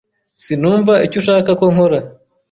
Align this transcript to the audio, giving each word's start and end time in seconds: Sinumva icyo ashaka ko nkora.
Sinumva 0.43 0.93
icyo 1.05 1.17
ashaka 1.21 1.51
ko 1.59 1.65
nkora. 1.73 1.99